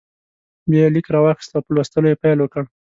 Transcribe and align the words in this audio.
بیا 0.69 0.81
یې 0.83 0.93
لیک 0.93 1.07
راواخیست 1.13 1.51
او 1.55 1.63
په 1.65 1.71
لوستلو 1.75 2.07
یې 2.11 2.21
پیل 2.23 2.37
وکړ. 2.41 2.63